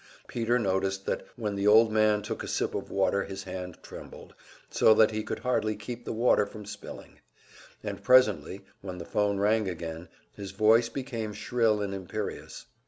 [0.27, 4.33] Peter noticed that when the old man took a sip of water his hand trembled
[4.67, 7.19] so that he could hardly keep the water from spilling;
[7.83, 12.65] and presently, when the phone rang again, his voice became shrill and imperious.